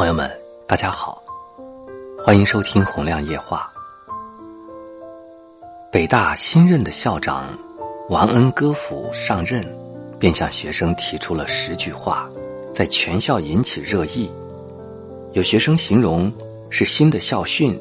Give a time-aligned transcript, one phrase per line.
[0.00, 0.34] 朋友们，
[0.66, 1.22] 大家好，
[2.18, 3.70] 欢迎收听洪亮夜话。
[5.92, 7.50] 北大新任的校长
[8.08, 9.62] 王恩歌甫上任，
[10.18, 12.26] 便向学生提出了十句话，
[12.72, 14.32] 在全校引起热议。
[15.32, 16.32] 有学生形容
[16.70, 17.78] 是新的校训。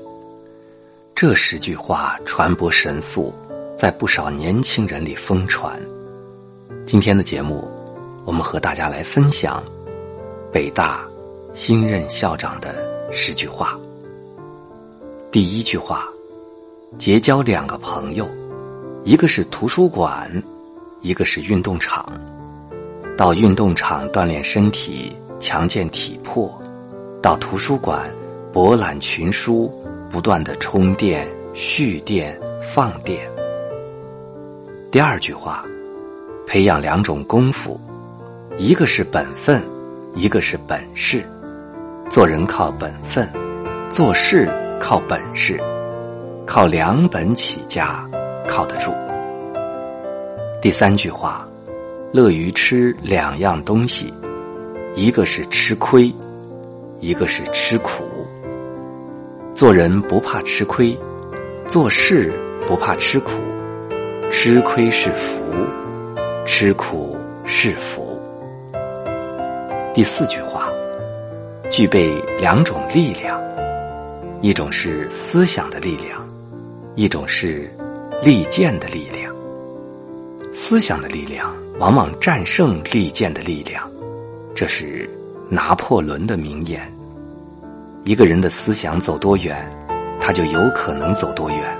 [1.15, 3.33] 这十句话传播神速，
[3.77, 5.79] 在不少年轻人里疯传。
[6.85, 7.71] 今天的节目，
[8.25, 9.63] 我们和大家来分享
[10.51, 11.08] 北大。
[11.53, 12.75] 新任校长的
[13.11, 13.77] 十句话。
[15.31, 16.07] 第一句话：
[16.97, 18.27] 结交两个朋友，
[19.03, 20.31] 一个是图书馆，
[21.01, 22.05] 一个是运动场。
[23.17, 26.49] 到运动场锻炼身体，强健体魄；
[27.21, 28.09] 到图书馆
[28.53, 29.73] 博览群书，
[30.09, 33.29] 不断的充电、蓄电、放电。
[34.91, 35.65] 第二句话：
[36.47, 37.79] 培养两种功夫，
[38.57, 39.61] 一个是本分，
[40.15, 41.27] 一个是本事。
[42.09, 43.29] 做人靠本分，
[43.87, 45.61] 做事靠本事，
[46.43, 48.03] 靠两本起家，
[48.47, 48.91] 靠得住。
[50.59, 51.47] 第三句话，
[52.11, 54.11] 乐于吃两样东西，
[54.95, 56.11] 一个是吃亏，
[56.99, 58.03] 一个是吃苦。
[59.53, 60.97] 做人不怕吃亏，
[61.67, 62.33] 做事
[62.65, 63.39] 不怕吃苦，
[64.31, 65.43] 吃亏是福，
[66.43, 68.19] 吃苦是福。
[69.93, 70.68] 第四句话。
[71.69, 73.39] 具备两种力量，
[74.41, 76.27] 一种是思想的力量，
[76.95, 77.71] 一种是
[78.23, 79.33] 利剑的力量。
[80.51, 83.87] 思想的力量往往战胜利剑的力量，
[84.55, 85.07] 这是
[85.47, 86.81] 拿破仑的名言。
[88.03, 89.69] 一个人的思想走多远，
[90.19, 91.77] 他就有可能走多远。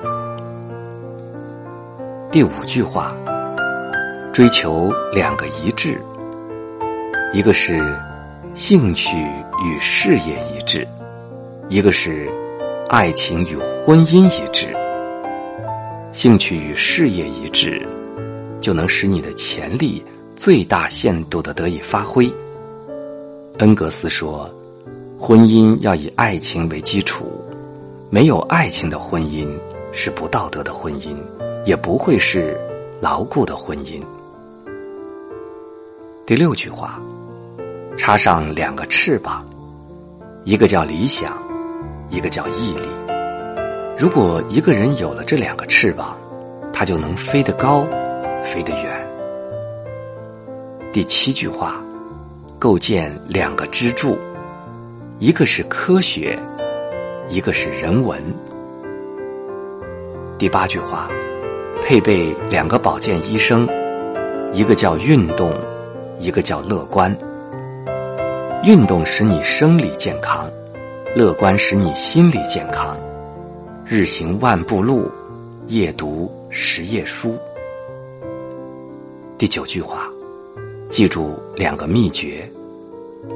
[2.32, 3.16] 第五句话，
[4.32, 6.00] 追求两个一致，
[7.34, 7.84] 一个是。
[8.56, 9.16] 兴趣
[9.64, 10.86] 与事业一致，
[11.70, 12.30] 一个是
[12.90, 14.76] 爱情与婚姻一致。
[16.12, 17.80] 兴趣与事业一致，
[18.60, 20.04] 就能使你的潜力
[20.36, 22.30] 最大限度的得以发挥。
[23.60, 24.50] 恩格斯说
[25.18, 27.32] ：“婚姻要以爱情为基础，
[28.10, 29.48] 没有爱情的婚姻
[29.92, 31.16] 是不道德的婚姻，
[31.66, 32.60] 也不会是
[33.00, 34.02] 牢固的婚姻。”
[36.26, 37.00] 第六句话。
[38.00, 39.46] 插上两个翅膀，
[40.46, 41.38] 一个叫理想，
[42.10, 42.88] 一个叫毅力。
[43.98, 46.18] 如果一个人有了这两个翅膀，
[46.72, 47.86] 他就能飞得高，
[48.42, 49.08] 飞得远。
[50.94, 51.84] 第七句话，
[52.58, 54.18] 构建两个支柱，
[55.20, 56.40] 一个是科学，
[57.28, 58.18] 一个是人文。
[60.38, 61.10] 第八句话，
[61.84, 63.68] 配备两个保健医生，
[64.54, 65.54] 一个叫运动，
[66.18, 67.14] 一个叫乐观。
[68.62, 70.52] 运动使你生理健康，
[71.16, 73.00] 乐观使你心理健康。
[73.86, 75.10] 日行万步路，
[75.68, 77.38] 夜读十页书。
[79.38, 80.12] 第九句话，
[80.90, 82.52] 记住两个秘诀：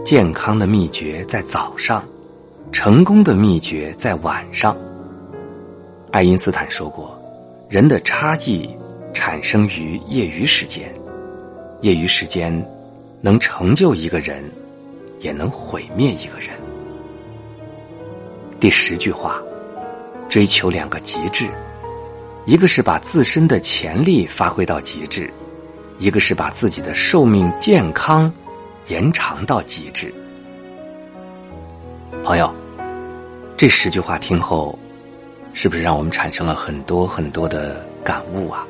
[0.04, 2.04] 健康的秘诀在早上，
[2.74, 4.76] 成功的秘诀在晚上。
[6.12, 7.18] 爱因斯坦说过，
[7.70, 8.70] 人的差异
[9.14, 10.94] 产生于业余时间，
[11.80, 12.54] 业余时间
[13.22, 14.44] 能成就一个人。
[15.24, 16.50] 也能毁灭一个人。
[18.60, 19.42] 第十句话，
[20.30, 21.50] 追求两个极致，
[22.46, 25.34] 一个是把自身的潜力发挥到极致，
[25.98, 28.32] 一个是把自己的寿命健康
[28.88, 30.14] 延长到极致。
[32.24, 32.54] 朋友，
[33.58, 34.78] 这十句话听后，
[35.54, 38.68] 是不是让我们产生了很多很多的感悟啊？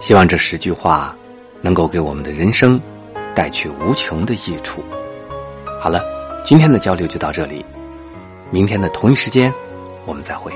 [0.00, 1.16] 希望这十句话
[1.60, 2.80] 能够给我们的人生
[3.34, 4.82] 带去无穷的益处。
[5.84, 6.02] 好了，
[6.42, 7.62] 今天的交流就到这里，
[8.50, 9.52] 明天的同一时间，
[10.06, 10.50] 我们再会。